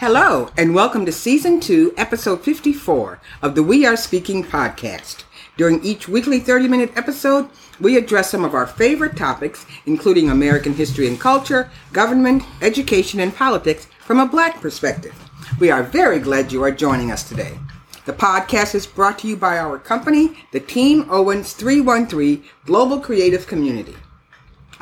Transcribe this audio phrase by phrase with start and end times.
[0.00, 5.24] Hello, and welcome to Season 2, Episode 54 of the We Are Speaking podcast.
[5.58, 10.72] During each weekly 30 minute episode, we address some of our favorite topics, including American
[10.72, 15.14] history and culture, government, education, and politics from a black perspective.
[15.60, 17.58] We are very glad you are joining us today.
[18.06, 23.46] The podcast is brought to you by our company, the Team Owens 313 Global Creative
[23.46, 23.96] Community.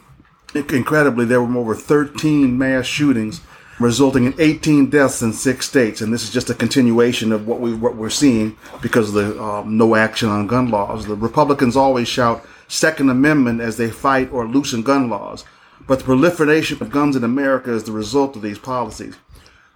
[0.55, 3.43] incredibly, there were over 13 mass shootings
[3.81, 6.01] resulting in 18 deaths in six states.
[6.01, 9.43] And this is just a continuation of what we what we're seeing because of the
[9.43, 11.07] um, no action on gun laws.
[11.07, 15.45] The Republicans always shout Second Amendment as they fight or loosen gun laws,
[15.89, 19.17] but the proliferation of guns in America is the result of these policies.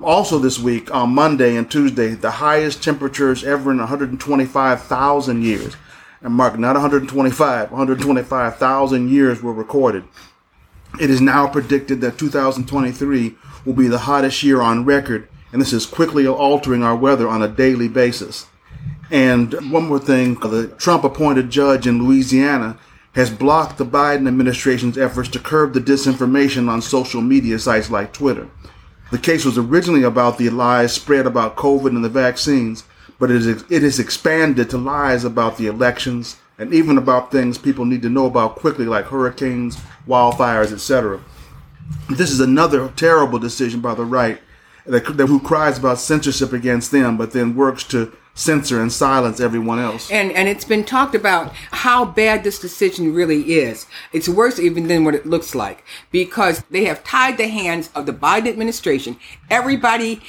[0.00, 5.76] Also, this week on Monday and Tuesday, the highest temperatures ever in 125,000 years.
[6.20, 10.04] And mark, not 125, 125,000 years were recorded.
[11.00, 15.72] It is now predicted that 2023 will be the hottest year on record, and this
[15.72, 18.46] is quickly altering our weather on a daily basis.
[19.10, 22.78] And one more thing the Trump appointed judge in Louisiana
[23.14, 28.12] has blocked the Biden administration's efforts to curb the disinformation on social media sites like
[28.12, 28.48] Twitter.
[29.12, 32.84] The case was originally about the lies spread about COVID and the vaccines,
[33.18, 37.58] but it is, it is expanded to lies about the elections and even about things
[37.58, 39.76] people need to know about quickly, like hurricanes,
[40.08, 41.20] wildfires, etc.
[42.08, 44.40] This is another terrible decision by the right
[44.86, 49.40] that, that who cries about censorship against them, but then works to censor and silence
[49.40, 50.10] everyone else.
[50.10, 53.86] And and it's been talked about how bad this decision really is.
[54.12, 58.06] It's worse even than what it looks like because they have tied the hands of
[58.06, 59.16] the Biden administration.
[59.48, 60.20] Everybody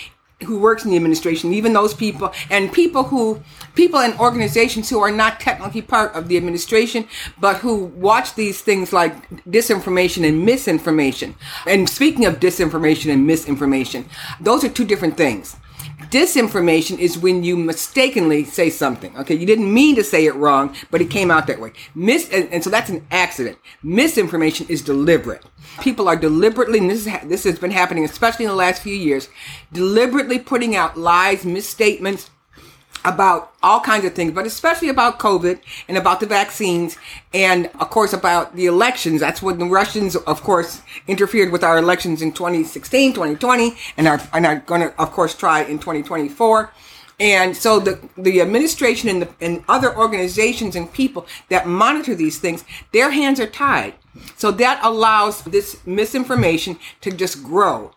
[0.43, 3.41] who works in the administration, even those people and people who
[3.73, 7.07] people and organizations who are not technically part of the administration,
[7.39, 11.35] but who watch these things like disinformation and misinformation.
[11.65, 14.05] And speaking of disinformation and misinformation,
[14.41, 15.55] those are two different things.
[16.09, 19.15] Disinformation is when you mistakenly say something.
[19.17, 21.71] Okay, you didn't mean to say it wrong, but it came out that way.
[21.93, 23.57] Mis and, and so that's an accident.
[23.83, 25.43] Misinformation is deliberate.
[25.81, 28.95] People are deliberately, and this is, this has been happening, especially in the last few
[28.95, 29.29] years,
[29.73, 32.29] deliberately putting out lies, misstatements,
[33.05, 36.97] about all kinds of things, but especially about COVID and about the vaccines
[37.33, 39.21] and of course about the elections.
[39.21, 44.21] That's when the Russians, of course, interfered with our elections in 2016, 2020, and are,
[44.33, 46.71] and are going to, of course, try in 2024.
[47.19, 52.39] And so the, the administration and, the, and other organizations and people that monitor these
[52.39, 53.93] things, their hands are tied.
[54.35, 57.91] So that allows this misinformation to just grow.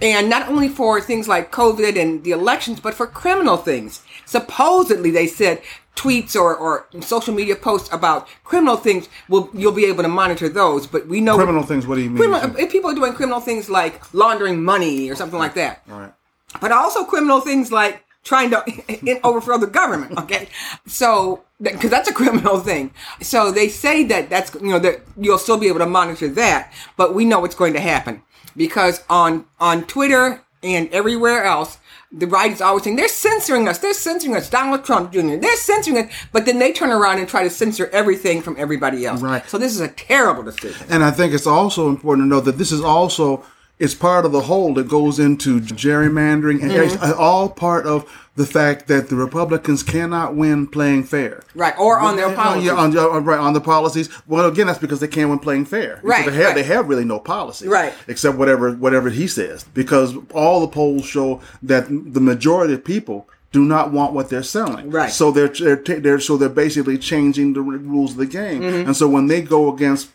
[0.00, 4.02] And not only for things like COVID and the elections, but for criminal things.
[4.26, 5.62] Supposedly, they said
[5.96, 10.48] tweets or, or social media posts about criminal things will you'll be able to monitor
[10.48, 12.16] those but we know criminal things what do you mean?
[12.16, 15.82] Criminal, if people are doing criminal things like laundering money or something like that.
[15.90, 16.12] All right.
[16.60, 20.48] But also criminal things like trying to overthrow the government okay?
[20.86, 22.92] So because that's a criminal thing.
[23.20, 26.72] So they say that that's you know that you'll still be able to monitor that
[26.96, 28.22] but we know what's going to happen
[28.56, 31.78] because on on Twitter and everywhere else,
[32.12, 33.78] the right is always saying they're censoring us.
[33.78, 34.50] They're censoring us.
[34.50, 35.36] Donald Trump Jr.
[35.36, 39.06] They're censoring us, but then they turn around and try to censor everything from everybody
[39.06, 39.20] else.
[39.20, 39.46] Right.
[39.48, 40.86] So this is a terrible decision.
[40.90, 43.44] And I think it's also important to know that this is also
[43.82, 47.04] it's part of the whole that goes into gerrymandering and Mm-hmm.
[47.04, 47.98] it's all part of
[48.34, 51.42] the fact that the Republicans cannot win playing fair.
[51.54, 52.64] Right, or on their policies.
[52.66, 54.08] Yeah, on, on- right, on the policies.
[54.26, 56.00] Well, again, that's because they can't win playing fair.
[56.02, 56.54] Right, They have, right.
[56.54, 57.68] they have really no policy.
[57.68, 57.92] Right.
[58.08, 59.64] Except whatever whatever he says.
[59.74, 64.42] Because all the polls show that the majority of people do not want what they're
[64.42, 64.90] selling.
[64.90, 65.10] Right.
[65.12, 68.62] So they're they're, they're so they're basically changing the rules of the game.
[68.62, 68.86] Mm-hmm.
[68.86, 70.08] And so when they go against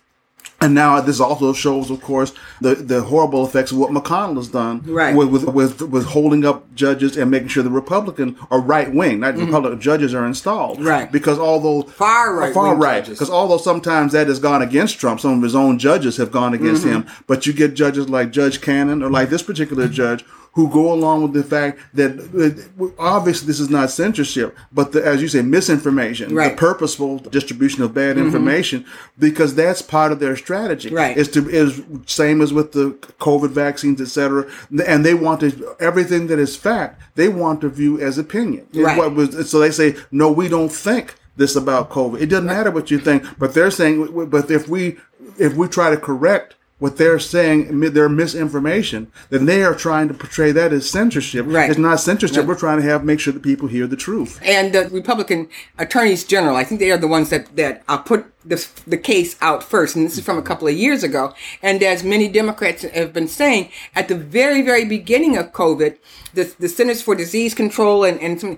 [0.59, 4.47] and now this also shows, of course, the, the horrible effects of what McConnell has
[4.47, 5.15] done Right.
[5.15, 9.19] with, with with with holding up judges and making sure the Republican or right wing,
[9.19, 10.79] not Republican judges, are installed.
[10.79, 10.87] Mm-hmm.
[10.87, 11.11] Right.
[11.11, 15.37] Because although Far right far right, because although sometimes that has gone against Trump, some
[15.37, 17.07] of his own judges have gone against Mm-hmm.
[17.07, 17.15] him.
[17.27, 20.25] But you get judges like Judge Cannon or like this particular judge
[20.57, 25.05] who go along with the fact that uh, obviously this is not censorship, but the,
[25.05, 26.47] as you say, misinformation, Right.
[26.47, 26.55] Mm-hmm.
[26.55, 28.83] the purposeful distribution of bad information,
[29.19, 30.89] because that's part of their strategy.
[30.89, 31.15] Right.
[31.15, 32.85] Is to is same as with the
[33.19, 34.49] COVID vaccines, et cetera,
[34.87, 38.65] and they want to everything that is fact they want to view as opinion.
[38.73, 38.97] Right.
[38.97, 42.19] what was- so they say no, we don't think this about COVID.
[42.19, 44.97] It doesn't matter what you think, but they're saying, but if we
[45.37, 50.13] if we try to correct what they're saying, their misinformation, then they are trying to
[50.13, 51.45] portray that as censorship.
[51.47, 51.69] Right.
[51.69, 52.45] It's not censorship.
[52.45, 54.39] We're trying to have make sure that people hear the truth.
[54.43, 58.31] and the Republican attorneys general, I think they are the ones that that uh, put
[58.45, 61.33] this, the case out first, and this is from a couple of years ago.
[61.61, 65.97] And as many Democrats have been saying, at the very very beginning of COVID,
[66.35, 68.57] the the Centers for Disease Control and and some,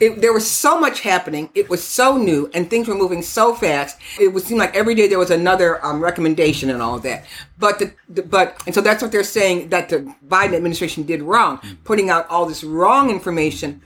[0.00, 1.50] it, there was so much happening.
[1.54, 3.98] It was so new, and things were moving so fast.
[4.20, 7.24] It would seem like every day there was another um, recommendation and all of that.
[7.58, 11.22] But the, the but and so that's what they're saying that the Biden administration did
[11.22, 13.82] wrong, putting out all this wrong information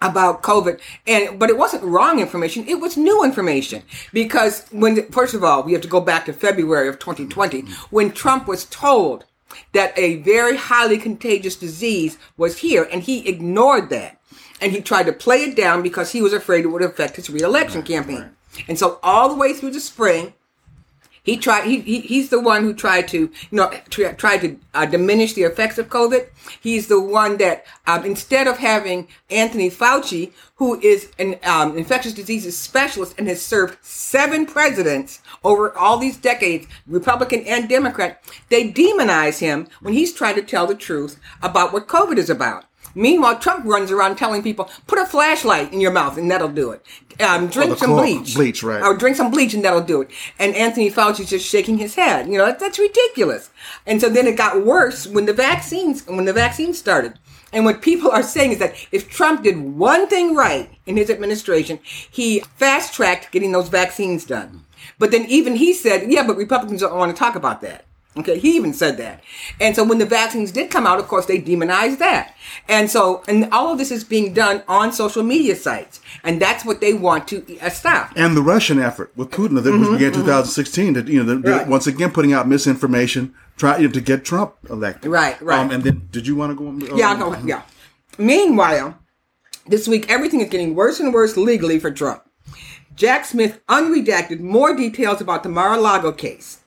[0.00, 0.80] about COVID.
[1.06, 3.82] And but it wasn't wrong information; it was new information
[4.12, 8.12] because when first of all we have to go back to February of 2020 when
[8.12, 9.24] Trump was told
[9.72, 14.20] that a very highly contagious disease was here, and he ignored that.
[14.60, 17.28] And he tried to play it down because he was afraid it would affect his
[17.28, 18.30] reelection campaign.
[18.68, 20.34] And so all the way through the spring,
[21.24, 21.64] he tried.
[21.64, 25.32] He, he he's the one who tried to you know try, tried to uh, diminish
[25.32, 26.26] the effects of COVID.
[26.60, 32.12] He's the one that um, instead of having Anthony Fauci, who is an um, infectious
[32.12, 38.70] diseases specialist and has served seven presidents over all these decades, Republican and Democrat, they
[38.70, 42.66] demonize him when he's trying to tell the truth about what COVID is about.
[42.94, 46.70] Meanwhile, Trump runs around telling people, put a flashlight in your mouth and that'll do
[46.70, 46.84] it.
[47.20, 48.34] Um, drink the some chlor- bleach.
[48.34, 48.82] bleach, right.
[48.82, 50.10] Or drink some bleach and that'll do it.
[50.38, 52.28] And Anthony Fauci's just shaking his head.
[52.28, 53.50] You know, that, that's ridiculous.
[53.86, 57.18] And so then it got worse when the vaccines, when the vaccines started.
[57.52, 61.08] And what people are saying is that if Trump did one thing right in his
[61.08, 64.64] administration, he fast tracked getting those vaccines done.
[64.98, 67.84] But then even he said, yeah, but Republicans don't want to talk about that.
[68.16, 69.22] Okay, he even said that.
[69.60, 72.34] And so when the vaccines did come out, of course, they demonized that.
[72.68, 76.00] And so, and all of this is being done on social media sites.
[76.22, 78.12] And that's what they want to uh, stop.
[78.14, 81.48] And the Russian effort with Putin that was began 2016, that you know, the, Mm-hmm,
[81.48, 81.66] Right.
[81.66, 85.10] once again putting out misinformation, try you know, to get Trump elected.
[85.10, 85.58] Right, right.
[85.58, 86.68] Um, and then, did you want to go?
[86.68, 86.96] on?
[86.96, 87.36] Yeah, I'll go.
[87.44, 87.62] Yeah.
[88.18, 88.96] Meanwhile,
[89.66, 92.22] this week everything is getting worse and worse legally for Trump.
[92.94, 96.60] Jack Smith unredacted more details about the Mar-a-Lago case,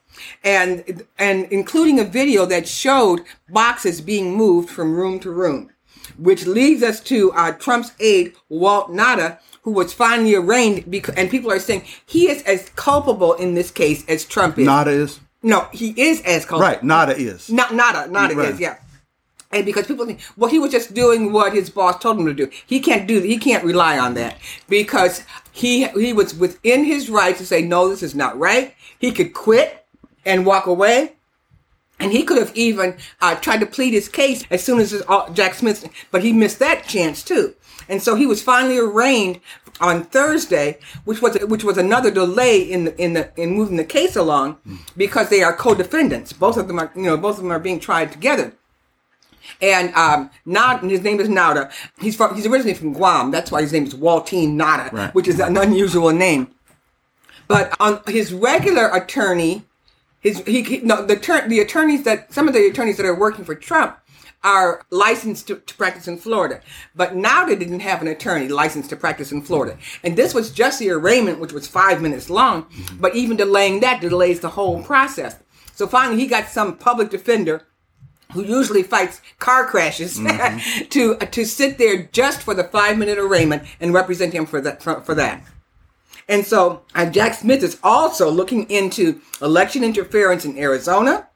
[0.43, 5.69] and and including a video that showed boxes being moved from room to room,
[6.17, 10.89] which leads us to uh, Trump's aide Walt Nauta, who was finally arraigned.
[10.89, 14.67] Because, and people are saying he is as culpable in this case as Trump is.
[14.67, 16.67] Nauta is no, he is as culpable.
[16.67, 16.81] right.
[16.81, 18.49] Nauta is Not nada, nada Right.
[18.53, 18.77] is, yeah.
[19.49, 22.33] And because people think, well, he was just doing what his boss told him to
[22.33, 22.49] do.
[22.65, 23.21] He can't do.
[23.21, 27.87] He can't rely on that because he he was within his right to say, no,
[27.87, 28.73] this is not right.
[28.99, 29.85] He could quit
[30.27, 31.13] and walk away,
[31.99, 35.03] and he could have even uh, tried to plead his case as soon as
[35.33, 37.55] Jack Smith, but he missed that chance too.
[37.89, 39.39] And so he was finally arraigned
[39.79, 43.83] on Thursday, which was which was another delay in the, in the in moving the
[43.85, 44.57] case along
[44.95, 46.33] because they are co-defendants.
[46.33, 48.53] Both of them are you know both of them are being tried together.
[49.61, 50.29] And um,
[50.89, 51.71] his name is Nauta.
[51.99, 53.31] He's from, he's originally from Guam.
[53.31, 55.15] That's why his name is Waltine Nauta, Right.
[55.15, 56.49] which is an unusual name.
[57.47, 59.63] But on his regular attorney,
[60.19, 61.15] his he, he no the
[61.47, 63.97] the attorneys that some of the attorneys that are working for Trump
[64.43, 66.61] are licensed to, to practice in Florida,
[66.95, 70.51] but now they didn't have an attorney licensed to practice in Florida, and this was
[70.51, 72.63] just the arraignment, which was five minutes long.
[72.63, 72.97] Mm-hmm.
[72.97, 75.37] But even delaying that delays the whole process.
[75.73, 77.67] So finally, he got some public defender
[78.33, 80.87] who usually fights car crashes, mm-hmm.
[80.89, 84.81] to to sit there just for the five minute arraignment and represent him for that
[84.81, 85.43] for, for that.
[86.29, 91.27] And so uh, Jack Smith is also looking into election interference in Arizona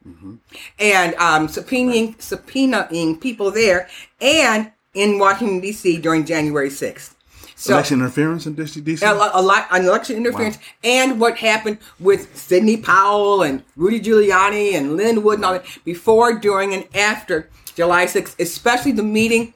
[0.78, 3.88] and um, subpoenaing, subpoenaing people there
[4.20, 5.98] and in Washington, D.C.
[5.98, 7.14] during January 6th.
[7.62, 9.02] So, Election interference in DC?
[9.02, 14.74] a, a lot on election interference and what happened with Sidney Powell and Rudy Giuliani
[14.74, 19.54] and Lin Wood and all that before, during, and after July 6th, especially the meeting,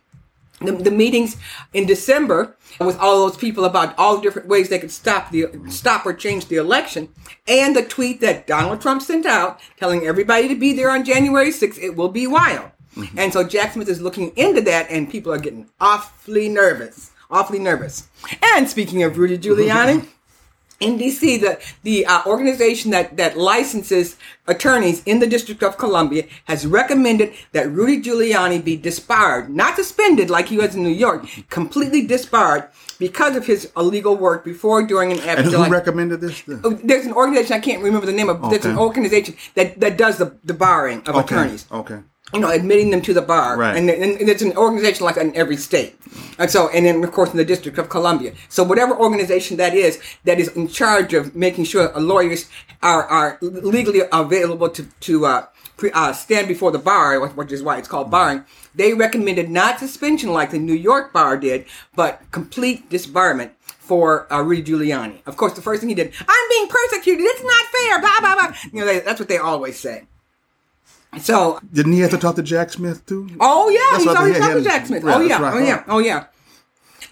[0.60, 1.36] the, the meetings
[1.74, 6.06] in December with all those people about all different ways they could stop the stop
[6.06, 7.08] or change the election,
[7.46, 11.50] and the tweet that Donald Trump sent out telling everybody to be there on January
[11.50, 11.78] 6th.
[11.78, 12.70] It will be wild.
[12.96, 13.18] Mm-hmm.
[13.18, 17.10] And so Jack Smith is looking into that, and people are getting awfully nervous.
[17.30, 18.08] Awfully nervous.
[18.42, 20.08] And speaking of Rudy Giuliani, mm-hmm.
[20.80, 24.16] In DC, the the uh, organization that that licenses
[24.46, 30.30] attorneys in the District of Columbia has recommended that Rudy Giuliani be disbarred, not suspended
[30.30, 32.68] like he was in New York, completely disbarred
[32.98, 35.42] because of his illegal work before, during, and after.
[35.42, 36.42] And who recommended this?
[36.64, 38.48] Oh, There's an organization I can't remember the name of.
[38.50, 41.34] There's an organization that that does the the barring of Okay.
[41.34, 42.00] attorneys Okay.
[42.34, 43.56] You know, admitting them to the bar.
[43.56, 43.76] Right.
[43.76, 45.98] And, and, it's an organization like in every state.
[46.38, 48.32] And so, and then of course in the District of Columbia.
[48.48, 52.48] So whatever organization that is, that is in charge of making sure lawyers
[52.82, 57.62] are, are legally available to, to, uh, pre, uh, stand before the bar, which is
[57.62, 58.44] why it's called barring.
[58.74, 64.42] They recommended not suspension like the New York bar did, but complete disbarment for uh,
[64.42, 65.20] Rudy Giuliani.
[65.26, 67.24] Of course, the first thing he did, I'm being persecuted.
[67.24, 68.00] It's not fair.
[68.00, 68.56] Blah blah blah.
[68.72, 70.06] You know, they, that's what they always say.
[71.20, 73.28] So Didn't he have to talk to Jack Smith too?
[73.40, 75.04] Oh yeah, That's he's they talking to Jack Smith.
[75.04, 75.54] yeah, oh yeah, right.
[75.54, 76.26] oh yeah, oh yeah.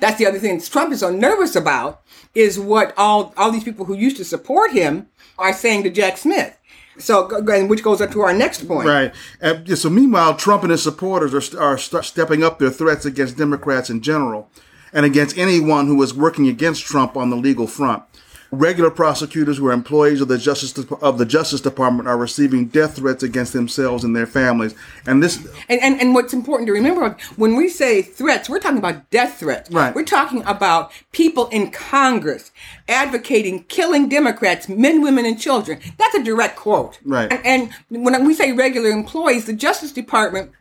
[0.00, 2.02] That's the other thing Trump is so nervous about
[2.34, 5.08] is what all all these people who used to support him
[5.38, 6.58] are saying to Jack Smith.
[6.98, 8.86] So, and which goes up to our next point.
[8.86, 9.12] Right.
[9.42, 13.90] Yeah, so meanwhile, Trump and his supporters are, are stepping up their threats against Democrats
[13.90, 14.48] in general
[14.92, 18.04] and against anyone who is working against Trump on the legal front.
[18.50, 22.66] Regular prosecutors who are employees of the Justice Dep- of the Justice Department are receiving
[22.66, 24.74] death threats against themselves and their families.
[25.06, 28.78] And this And, and and what's important to remember when we say threats, we're talking
[28.78, 29.70] about death threats.
[29.70, 29.94] Right.
[29.94, 32.52] We're talking about people in Congress
[32.88, 35.80] advocating killing Democrats, men, women, and children.
[35.98, 36.98] That's a direct quote.
[37.04, 37.32] Right.
[37.32, 40.52] And, and when we say regular employees, the Justice Department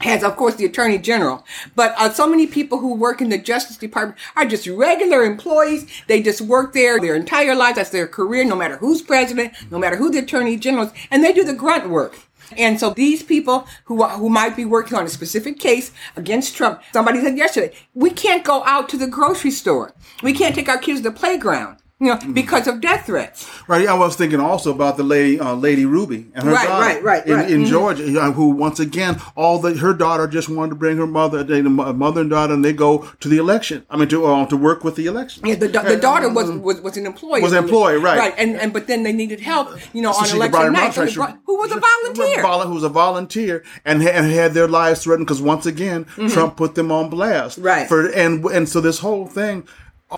[0.00, 1.44] has, of course, the Attorney General.
[1.74, 5.90] But uh, so many people who work in the Justice Department are just regular employees.
[6.06, 7.76] They just work there their entire lives.
[7.76, 10.92] That's their career, no matter who's president, no matter who the Attorney General is.
[11.10, 12.18] And they do the grunt work.
[12.56, 16.82] And so these people who who might be working on a specific case against Trump,
[16.92, 19.92] somebody said yesterday, we can't go out to the grocery store.
[20.22, 23.48] We can't take our kids to the playground, you know, because of death threats.
[23.68, 23.88] Right.
[23.88, 27.02] I was thinking also about the lady, uh, Lady Ruby, and her Right, daughter right,
[27.02, 27.50] right, in, right.
[27.50, 27.68] in Mhm.
[27.68, 31.62] Georgia, who once again, all the her daughter just wanted to bring her mother, the
[31.62, 33.82] mother and daughter, and they go to the election.
[33.88, 35.46] I mean, to uh, to work with the election.
[35.46, 37.40] Yeah, the, the daughter was, was was an employee.
[37.40, 38.18] Was an employee, right.
[38.18, 40.92] Right, and and but then they needed help, you know, So on she election night.
[40.92, 42.42] So they brought- who was a volunteer?
[42.42, 46.74] Who was a volunteer and, and had their lives threatened because once again Trump put
[46.74, 47.56] them on blast.
[47.58, 47.66] Mm-hmm.
[47.66, 47.88] Right.
[47.88, 49.66] For and and so this whole thing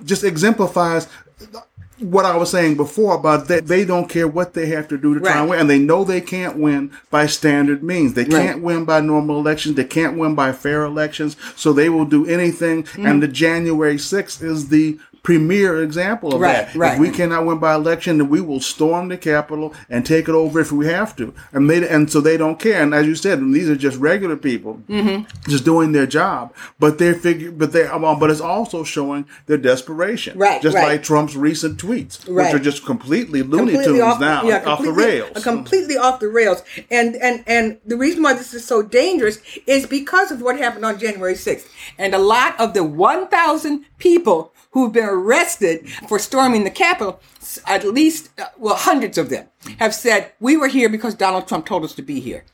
[0.04, 1.06] just exemplifies
[2.00, 5.14] what I was saying before about that they don't care what they have to do
[5.14, 5.40] to try Right.
[5.40, 8.14] and win, and they know they can't win by standard means.
[8.14, 8.30] They Right.
[8.30, 9.75] can't win by normal elections.
[9.75, 11.37] They can't win by fair elections.
[11.57, 12.85] So they will do anything.
[12.85, 13.07] Mm-hmm.
[13.07, 16.75] And the January 6th is the premier example of Right, that.
[16.75, 16.92] right.
[16.94, 20.34] If we cannot win by election, then we will storm the Capitol and take it
[20.34, 21.34] over if we have to.
[21.52, 22.82] And they and so they don't care.
[22.82, 25.25] And as you said, these are just regular people Mm-hmm.
[25.50, 26.54] just doing their job.
[26.78, 30.38] But they're figure, but they well, but it's also showing their desperation.
[30.38, 30.88] Right, Just right.
[30.88, 34.82] like Trump's recent tweets, which are just completely Looney completely Tunes off, now, yeah, off
[34.82, 35.30] the rails.
[35.37, 36.62] uh, completely off the rails.
[36.90, 40.84] And and and the reason why this is so dangerous is because of what happened
[40.84, 41.66] on January 6th.
[41.98, 47.20] And a lot of the 1,000 people who've been arrested for storming the Capitol,
[47.66, 49.48] at least, uh, well, hundreds of them
[49.78, 52.44] have said, we were here because Donald Trump told us to be here.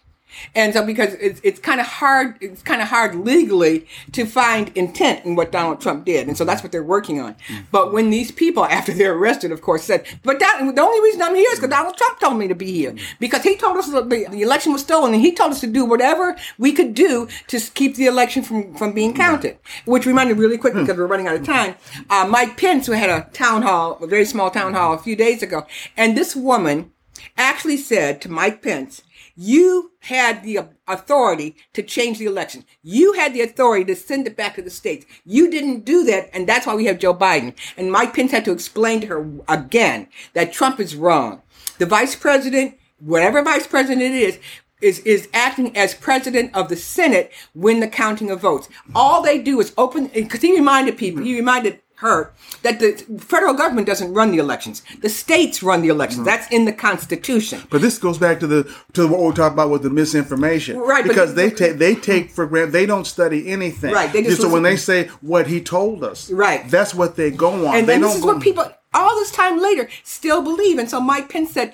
[0.55, 4.71] And so because it's, it's kind of hard, it's kind of hard legally to find
[4.77, 6.29] intent in what Donald Trump did.
[6.29, 7.35] And so that's what they're working on.
[7.35, 7.63] Mm-hmm.
[7.71, 11.23] But when these people, after they're arrested, of course, said, but that, the only reason
[11.23, 12.93] I'm here is because Donald Trump told me to be here.
[12.93, 13.17] Mm-hmm.
[13.21, 15.67] Because he told us that the, the election was stolen and he told us to
[15.67, 19.59] do whatever we could do to keep the election from, from being counted.
[19.85, 20.87] Which reminded me really quickly hmm.
[20.87, 21.75] because we're running out of time.
[22.11, 25.17] Uh, Mike Pence, who had a town hall, a very small town hall a few
[25.17, 25.67] days ago.
[25.97, 26.93] And this woman
[27.37, 29.03] actually said to Mike Pence,
[29.37, 32.65] you had the authority to change the election.
[32.83, 35.07] You had the authority to send it back to the states.
[35.25, 37.55] You didn't do that, and that's why we have Joe Biden.
[37.77, 41.43] And Mike Pence had to explain to her again that Trump is wrong.
[41.79, 44.39] The vice president, whatever vice president it is,
[44.81, 48.69] is, is acting as president of the Senate when the counting of votes.
[48.95, 52.33] All they do is open, because he reminded people, he reminded her
[52.63, 54.83] that the federal government doesn't run the elections.
[55.01, 56.21] The states run the elections.
[56.21, 56.27] Mm-hmm.
[56.27, 57.63] That's in the Constitution.
[57.71, 61.05] But this goes back to the to what we talked about with the misinformation, Right,
[61.05, 64.51] Because they take they take for granted they don't study anything, Right, they just so
[64.51, 66.69] when they say what he told us, Right.
[66.71, 67.75] That's what they go on.
[67.75, 70.79] And they this is what people all this time later still believe.
[70.79, 71.73] And so Mike Pence said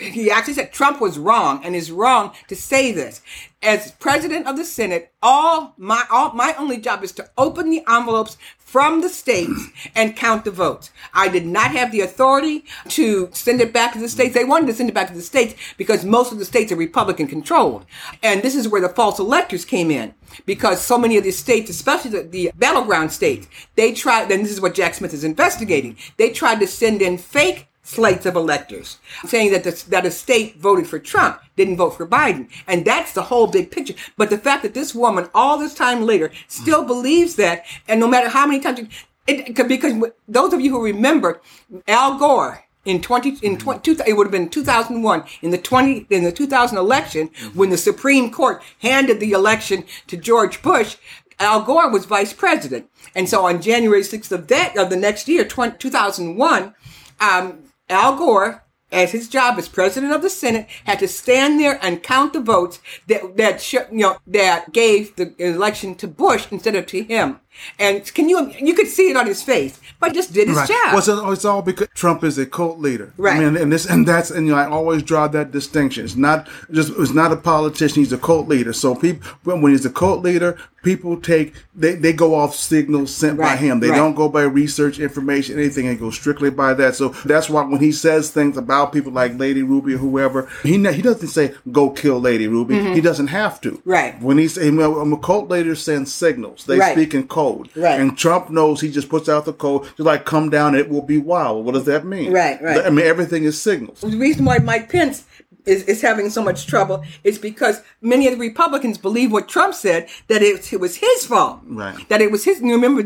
[0.00, 3.20] he actually said Trump was wrong and is wrong to say this.
[3.66, 7.82] As president of the Senate, all my all my only job is to open the
[7.88, 10.92] envelopes from the states and count the votes.
[11.12, 14.34] I did not have the authority to send it back to the states.
[14.34, 16.76] They wanted to send it back to the states because most of the states are
[16.76, 17.86] Republican controlled.
[18.22, 21.68] And this is where the false electors came in because so many of the states,
[21.68, 25.96] especially the, the battleground states, they tried, and this is what Jack Smith is investigating,
[26.18, 30.58] they tried to send in fake slates of electors saying that the, that a state
[30.58, 32.48] voted for Trump didn't vote for Biden.
[32.66, 33.94] And that's the whole big picture.
[34.16, 38.08] But the fact that this woman all this time later still believes that, and no
[38.08, 38.88] matter how many times, you-
[39.28, 39.94] it, because
[40.28, 41.40] those of you who remember
[41.88, 46.22] Al Gore in 20 in 20, it would have been 2001 in the 20 in
[46.22, 50.96] the 2000 election when the Supreme Court handed the election to George Bush
[51.38, 55.28] Al Gore was vice president and so on January 6th of that of the next
[55.28, 56.74] year 20, 2001
[57.20, 58.62] um, Al Gore
[58.92, 62.40] as his job as president of the Senate had to stand there and count the
[62.40, 67.40] votes that that you know that gave the election to Bush instead of to him.
[67.78, 70.68] And can you you could see it on his face, but just did his Right.
[70.68, 70.86] job.
[70.88, 73.12] Well, it's, all- it's all because Trump is a cult leader.
[73.16, 73.36] Right.
[73.36, 76.04] I mean, and this and that's and you know I always draw that distinction.
[76.04, 78.02] It's not just it's not a politician.
[78.02, 78.72] He's a cult leader.
[78.72, 83.14] So people when when he's a cult leader, people take they, they go off signals
[83.14, 83.80] sent by him.
[83.80, 83.96] They right.
[83.96, 85.86] don't go by research information, anything.
[85.86, 86.94] They go strictly by that.
[86.94, 90.72] So that's why when he says things about people like Lady Ruby or whoever, he
[90.92, 92.78] he doesn't say go kill Lady Ruby.
[92.94, 93.72] He doesn't have to.
[93.72, 93.90] Mm-hmm.
[93.90, 94.22] Right.
[94.22, 96.64] When he's say well, a cult leader sends signals.
[96.64, 96.92] They Right.
[96.92, 97.26] speak in
[97.74, 98.00] Right.
[98.00, 101.02] And Trump knows he just puts out the code, just like come down, it will
[101.02, 101.64] be wild.
[101.64, 102.32] What does that mean?
[102.32, 102.84] Right, right.
[102.84, 104.00] I mean, everything is signals.
[104.00, 105.24] the reason why Mike Pence
[105.66, 109.74] is, is having so much trouble is because many of the Republicans believe what Trump
[109.74, 111.60] said that it, it was his fault.
[111.66, 112.08] Right.
[112.08, 112.60] That it was his.
[112.60, 113.02] You remember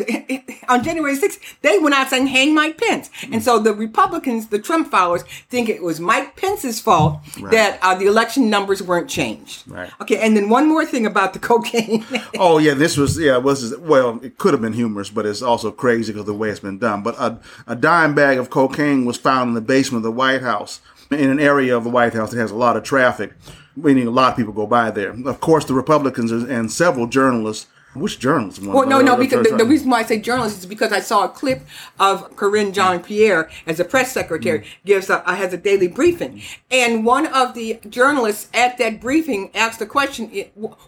[0.68, 3.11] on January 6th, they went out saying, hang Mike Pence.
[3.33, 7.53] And so the Republicans, the Trump followers, think it was Mike Pence's fault Right.
[7.53, 9.66] that uh, the election numbers weren't changed.
[9.66, 9.90] Right.
[10.01, 12.05] Okay, and then one more thing about the cocaine.
[12.38, 15.42] Oh yeah, this was yeah, it was well, it could have been humorous, but it's
[15.42, 17.03] also crazy because the way it's been done.
[17.03, 20.42] But a, a dime bag of cocaine was found in the basement of the White
[20.42, 23.33] House, in an area of the White House that has a lot of traffic,
[23.77, 25.14] meaning a lot of people go by there.
[25.27, 27.66] Of course, the Republicans and several journalists.
[27.92, 28.64] Which journalists?
[28.64, 31.25] Well, no, no, because the, the reason why I say journalist is because I saw
[31.25, 31.62] a clip
[31.99, 37.05] of Karine Jean-Pierre as a press secretary gives a, uh, has a daily briefing, and
[37.05, 40.31] one of the journalists at that briefing asked the question: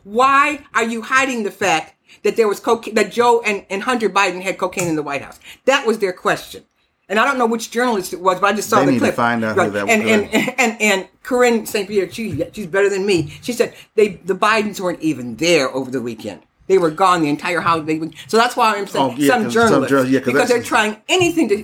[0.04, 4.08] Why are you hiding the fact that there was cocaine that Joe and, and Hunter
[4.08, 5.40] Biden had cocaine in the White House?
[5.64, 6.66] That was their question.
[7.12, 8.98] And I don't know which journalist it was, but I just saw They the need
[9.01, 9.14] to clip.
[9.16, 10.11] find out who that and, was.
[10.12, 11.87] and, and, and, and Karine St.
[11.87, 13.35] Pierre, she, she's better than me.
[13.42, 16.40] She said they the Bidens weren't even there over the weekend.
[16.68, 17.98] They were gone the entire holiday.
[17.98, 18.16] week.
[18.29, 20.62] So that's why I'm saying Oh, yeah, some some journalists, journal- yeah, 'cause because they're
[20.62, 21.57] trying anything to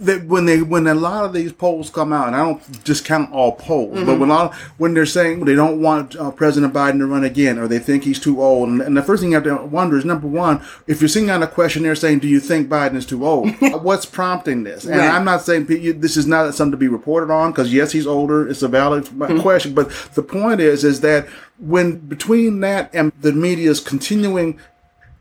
[0.00, 3.32] that when they when a lot of these polls come out, and I don't discount
[3.32, 4.06] all polls, mm-hmm.
[4.06, 7.58] but when all, when they're saying they don't want uh, President Biden to run again,
[7.58, 9.96] or they think he's too old, and, and, the first thing you have to wonder
[9.96, 13.06] is number one, if you're seeing on a questionnaire saying, "Do you think Biden is
[13.06, 14.84] too old?" What's prompting this?
[14.84, 15.10] And right.
[15.10, 15.66] I'm not saying
[16.00, 18.48] this is not something to be reported on because yes, he's older.
[18.48, 19.40] It's a valid mm-hmm.
[19.40, 21.26] question, but the point is, is that
[21.58, 24.58] when between that and the media's continuing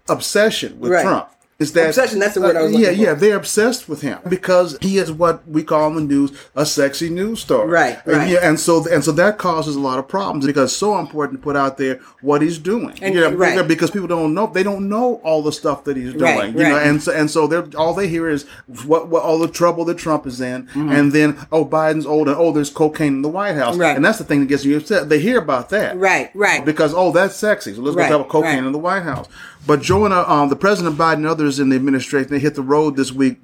[0.09, 1.03] obsession with right.
[1.03, 2.19] Trump is that obsession?
[2.19, 2.93] That's the word uh, I was Yeah, for.
[2.93, 6.65] yeah, they're obsessed with him because he is what we call in the news a
[6.65, 7.69] sexy news story.
[7.69, 8.17] Right, right.
[8.17, 10.99] And, yeah, and so and so that causes a lot of problems because it's so
[10.99, 12.97] important to put out there what he's doing.
[13.01, 13.65] And, yeah, right.
[13.65, 16.23] because people don't know they don't know all the stuff that he's doing.
[16.23, 16.69] Right, you right.
[16.69, 18.43] know, and so and so they're all they hear is
[18.85, 20.89] what, what all the trouble that Trump is in, mm-hmm.
[20.89, 23.95] and then oh Biden's old and oh there's cocaine in the White House, right.
[23.95, 25.07] and that's the thing that gets you upset.
[25.07, 28.25] They hear about that, right, right, because oh that's sexy, so let's right, go talk
[28.25, 28.65] about cocaine right.
[28.65, 29.29] in the White House.
[29.67, 32.95] But Joanna, um, the President Biden and others in the administration, they hit the road
[32.95, 33.37] this week,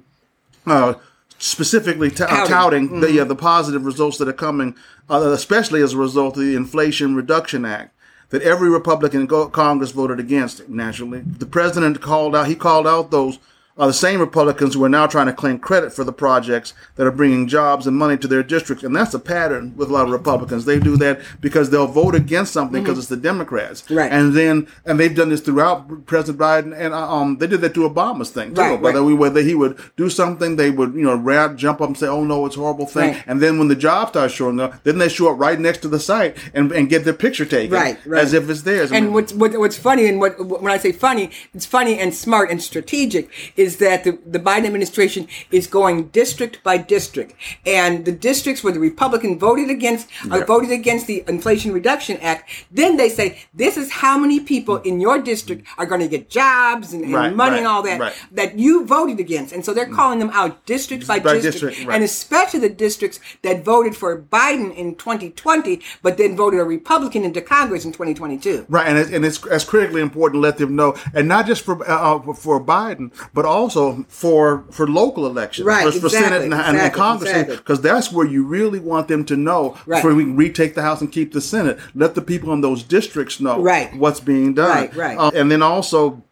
[0.66, 0.94] uh,
[1.38, 3.00] specifically t- touting, touting mm-hmm.
[3.00, 4.76] the, uh, the positive results that are coming,
[5.10, 7.94] uh, especially as a result of the Inflation Reduction Act
[8.30, 10.68] that every Republican in Congress voted against.
[10.68, 12.46] Naturally, the president called out.
[12.46, 13.38] He called out those
[13.78, 17.06] are the same Republicans who are now trying to claim credit for the projects that
[17.06, 18.84] are bringing jobs and money to their districts.
[18.84, 20.64] And that's a pattern with a lot of Republicans.
[20.64, 23.00] They do that because they'll vote against something because mm-hmm.
[23.00, 23.90] it's the Democrats.
[23.90, 24.12] Right.
[24.12, 26.78] And then, and they've done this throughout President Biden.
[26.78, 28.60] And uh, um, they did that to Obama's thing too.
[28.60, 29.06] Right, whether, right.
[29.06, 32.06] we, whether he would do something, they would, you know, rap, jump up and say,
[32.06, 33.12] oh no, it's a horrible thing.
[33.12, 33.24] Right.
[33.26, 35.88] And then when the job starts showing up, then they show up right next to
[35.88, 37.72] the site and, and get their picture taken.
[37.74, 38.22] Right, right.
[38.22, 38.92] As if it's theirs.
[38.92, 42.50] And what's, what, what's funny, and what, when I say funny, it's funny and smart
[42.50, 43.30] and strategic,
[43.62, 48.72] is that the, the Biden administration is going district by district, and the districts where
[48.72, 50.44] the Republican voted against uh, yeah.
[50.44, 55.00] voted against the Inflation Reduction Act, then they say this is how many people in
[55.00, 58.00] your district are going to get jobs and, and right, money right, and all that
[58.00, 58.14] right.
[58.32, 61.90] that you voted against, and so they're calling them out district by, by district, district
[61.90, 67.24] and especially the districts that voted for Biden in 2020, but then voted a Republican
[67.24, 68.66] into Congress in 2022.
[68.68, 71.64] Right, and, it, and it's, it's critically important to let them know, and not just
[71.64, 75.84] for uh, uh for Biden, but also for for local elections, right?
[75.84, 77.90] For, for exactly, Senate and, exactly, and Congress, because exactly.
[77.90, 79.76] that's where you really want them to know.
[79.86, 79.98] Right.
[79.98, 83.40] Before we retake the House and keep the Senate, let the people in those districts
[83.40, 83.94] know right.
[83.96, 84.76] what's being done.
[84.76, 85.18] Right, right.
[85.18, 86.24] Uh, and then also.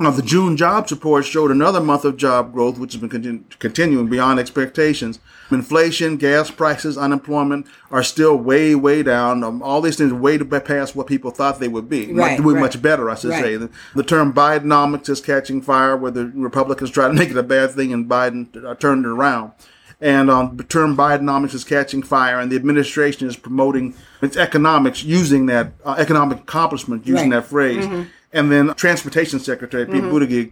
[0.00, 3.58] Uh, the June jobs report showed another month of job growth, which has been continu-
[3.60, 5.20] continuing beyond expectations.
[5.50, 9.44] Inflation, gas prices, unemployment are still way, way down.
[9.44, 12.12] Um, all these things are way past what people thought they would be.
[12.12, 12.62] Right, doing right.
[12.62, 13.42] much better, I should Right.
[13.42, 13.56] say.
[13.56, 17.42] The, the term Bidenomics is catching fire, where the Republicans try to make it a
[17.42, 19.52] bad thing, and Biden uh, turned it around.
[20.00, 25.02] And um, the term Bidenomics is catching fire, and the administration is promoting its economics
[25.04, 27.86] using that uh, economic accomplishment using that phrase.
[28.32, 30.50] And then Transportation Secretary Pete Buttigieg,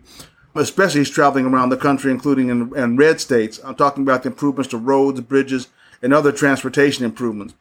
[0.55, 3.61] especially he's traveling around the country, including in, in red states.
[3.65, 5.69] I'm talking about the improvements to roads, bridges,
[6.03, 7.55] and other transportation improvements.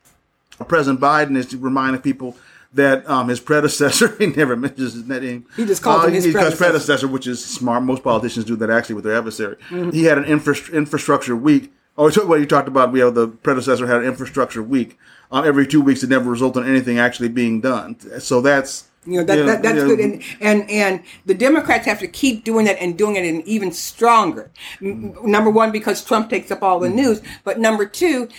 [0.68, 2.36] President Biden is reminding people
[2.74, 5.46] that um, his predecessor, he never mentions his name.
[5.56, 6.58] He just calls him his he predecessor.
[6.58, 7.84] predecessor, which is smart.
[7.84, 9.58] Most politicians do that actually with their adversary.
[9.70, 11.72] He had an infra- infrastructure week.
[11.98, 12.92] Oh, it's what you talked about.
[12.92, 14.98] We have the predecessor had an infrastructure week.
[15.32, 17.98] Um, every two weeks, it never resulted in anything actually being done.
[18.20, 19.86] So that's You know that, Yeah, that that's yeah.
[19.86, 23.42] good, and and and the Democrats have to keep doing that and doing it in
[23.48, 24.52] even stronger.
[24.80, 25.32] M- mm-hmm.
[25.32, 26.98] Number one, because Trump takes up all the mm-hmm.
[26.98, 28.30] news, but number two.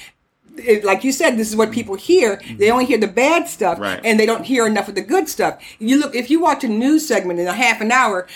[0.54, 1.76] It, like you said, this is what mm-hmm.
[1.76, 2.38] people hear.
[2.58, 3.98] They only hear the bad stuff, Right.
[4.04, 5.58] and they don't hear enough of the good stuff.
[5.78, 8.28] You look if you watch a news segment in a half an hour,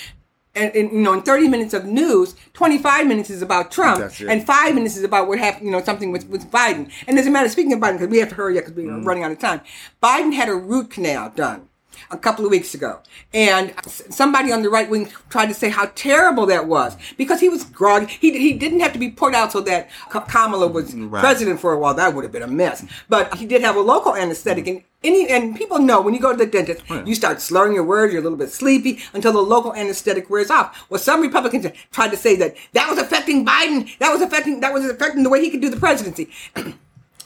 [0.54, 4.00] and, and you know in thirty minutes of news, twenty five minutes is about Trump,
[4.26, 5.66] and five minutes is about what happened.
[5.66, 6.90] You know something with with Biden.
[7.06, 8.76] And as a matter, of speaking of Biden, because we have to hurry up because
[8.76, 9.60] we're running out of time.
[10.02, 11.68] Biden had a root canal done
[12.10, 13.00] a couple of weeks ago.
[13.32, 17.48] And somebody on the right wing tried to say how terrible that was because he
[17.48, 18.06] was groggy.
[18.06, 21.78] He, he didn't have to be put out so that Kamala was president for a
[21.78, 21.94] while.
[21.94, 22.84] That would have been a mess.
[23.08, 24.66] But he did have a local anesthetic.
[24.66, 27.84] And any, and people know when you go to the dentist, you start slurring your
[27.84, 30.86] words, you're a little bit sleepy until the local anesthetic wears off.
[30.90, 33.96] Well, some Republicans tried to say that that was affecting Biden.
[33.98, 36.30] That was affecting, that was affecting the way he could do the presidency.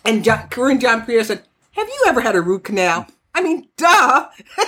[0.03, 3.07] And John, Karine Jean-Pierre said, have you ever had a root canal?
[3.35, 4.29] I mean, duh.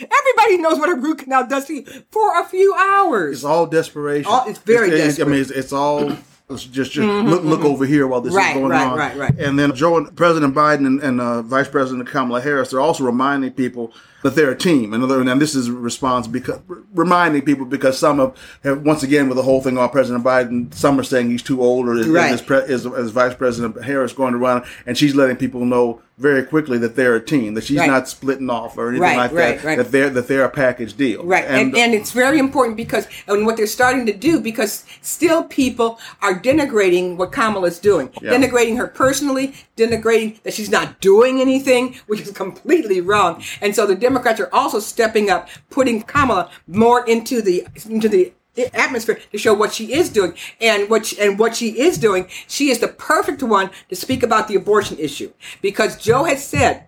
[0.00, 3.36] Everybody knows what a root canal does to you for a few hours.
[3.38, 4.30] It's all desperation.
[4.30, 5.26] All- it's very desperate.
[5.26, 6.12] I mean, it's, it's all
[6.50, 8.98] Let's just, just look, look over here while this Mm-hmm, Right, is going right, on.
[8.98, 9.38] right, right.
[9.38, 13.50] And then Joe President Biden and, and uh, Vice President Kamala Harris, they're also reminding
[13.52, 14.92] people that they're a team.
[14.94, 16.60] And, and this is a response because
[16.94, 20.72] reminding people because some have, have once again with the whole thing on President Biden,
[20.74, 22.32] some are saying he's too old, or is, Right.
[22.32, 26.02] is, pre- is, is Vice President Harris going to run, and she's letting people know
[26.18, 27.86] very quickly that they're a team, that she's Right.
[27.86, 30.96] not splitting off or anything Right, like right, that, that they're that they're a package
[30.96, 31.24] deal.
[31.24, 35.44] Right, and, and it's very important because and what they're starting to do because still
[35.44, 38.32] people are denigrating what Kamala's doing, Yeah.
[38.32, 43.40] denigrating her personally, denigrating that she's not doing anything, which is completely wrong.
[43.60, 48.32] And so the Democrats are also stepping up, putting Kamala more into the into the
[48.74, 52.26] atmosphere to show what she is doing and what she, and what she is doing.
[52.46, 56.87] She is the perfect one to speak about the abortion issue because Joe has said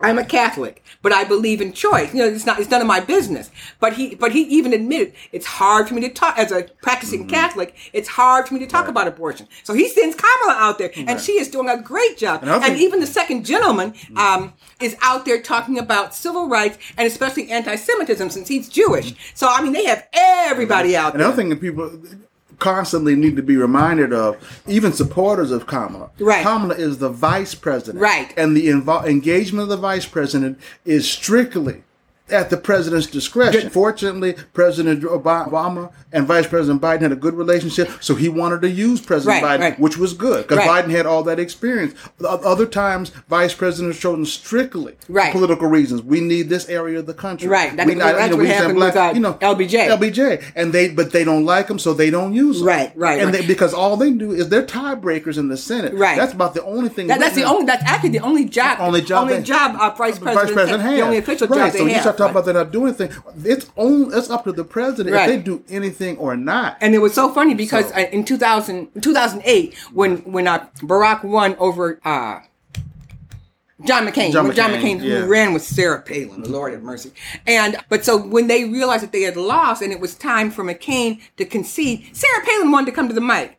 [0.00, 2.12] I'm a Catholic, but I believe in choice.
[2.12, 3.50] You know, it's not, it's none of my business.
[3.80, 7.20] But he, but he even admitted it's hard for me to talk, as a practicing
[7.20, 7.30] mm-hmm.
[7.30, 9.48] Catholic, it's hard for me to talk about abortion.
[9.62, 12.42] So he sends Kamala out there and she is doing a great job.
[12.42, 14.16] And And, even the second gentleman, mm.
[14.18, 19.12] um, is out there talking about civil rights and especially anti-Semitism since he's Jewish.
[19.12, 19.16] Mm.
[19.34, 21.06] So, I mean, they have everybody mm-hmm.
[21.06, 21.22] out there.
[21.22, 21.90] Another thing that people
[22.58, 26.10] constantly need to be reminded of, even supporters of Kamala.
[26.18, 26.42] Right.
[26.42, 28.00] Kamala is the vice president.
[28.00, 28.32] Right.
[28.36, 31.82] And the invo- engagement of the vice president is strictly
[32.30, 33.70] at the president's discretion.
[33.70, 38.70] Fortunately, President Obama and Vice President Biden had a good relationship, so he wanted to
[38.70, 39.80] use President Right, Biden, right.
[39.80, 40.84] which was good because Right.
[40.84, 41.94] Biden had all that experience.
[42.24, 45.32] Other times, vice President presidents chosen strictly Right.
[45.32, 46.02] political reasons.
[46.02, 47.48] We need this area of the country.
[47.48, 47.76] Right.
[47.76, 49.88] That- We that's what we just have happened with, uh, LBJ.
[49.88, 52.68] LBJ, and they but they don't like them, so they don't use them.
[52.68, 53.40] Right, right, And right.
[53.40, 55.94] They, because all they do is they're tiebreakers in the Senate.
[55.94, 56.16] Right.
[56.16, 57.08] That's about the only thing.
[57.08, 57.66] That, that's the only.
[57.66, 58.78] That's actually the only job.
[58.80, 59.22] only job.
[59.22, 59.76] Only they- job.
[59.80, 60.46] Our vice president.
[60.46, 60.96] Vice President.
[60.96, 61.58] The only official right.
[61.58, 62.15] job they so you have.
[62.16, 63.10] Talking about they're not doing anything.
[63.44, 65.28] It's only it's up to the president Right.
[65.30, 66.76] if they do anything or not.
[66.80, 71.56] And it was so funny because So- in 2000, 2008, when when uh, Barack won
[71.58, 72.40] over uh,
[73.84, 75.20] John McCain, John when John McCain, McCain yeah.
[75.20, 77.12] who ran with Sarah Palin, the Lord have mercy.
[77.46, 80.64] And but so when they realized that they had lost and it was time for
[80.64, 83.58] McCain to concede, Sarah Palin wanted to come to the mic.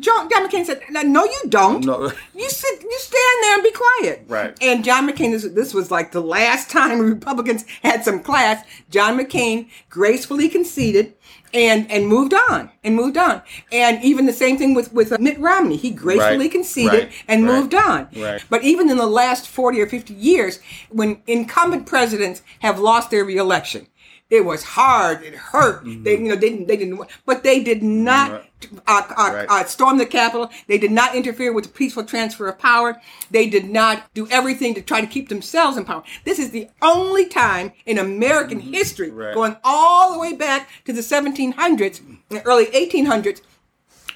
[0.00, 1.84] John, John McCain said, "No, you don't.
[1.84, 2.12] No.
[2.34, 4.56] You sit, you stand there and be quiet." Right.
[4.60, 8.64] And John McCain, this, this was like the last time Republicans had some class.
[8.90, 11.14] John McCain gracefully conceded
[11.54, 13.42] and and moved on and moved on.
[13.72, 15.76] And even the same thing with with uh, Mitt Romney.
[15.76, 18.08] He gracefully Right, conceded right, and right, moved on.
[18.16, 18.44] right.
[18.50, 20.60] But even in the last 40 or 50 years,
[20.90, 23.86] when incumbent presidents have lost their reelection,
[24.30, 25.22] it was hard.
[25.22, 25.82] It hurt.
[25.84, 28.42] They, you know, they didn't, they didn't, but they did not uh,
[28.86, 29.34] uh, Mm-hmm.
[29.34, 29.46] Right.
[29.48, 30.50] uh, storm the Capitol.
[30.66, 33.00] They did not interfere with the peaceful transfer of power.
[33.30, 36.02] They did not do everything to try to keep themselves in power.
[36.24, 39.18] This is the only time in American history, Mm-hmm.
[39.18, 39.34] Right.
[39.34, 43.40] going all the way back to the 1700s, and early 1800s,